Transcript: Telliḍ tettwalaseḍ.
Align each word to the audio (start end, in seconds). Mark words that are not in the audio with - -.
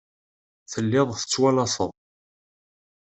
Telliḍ 0.71 1.07
tettwalaseḍ. 1.13 1.91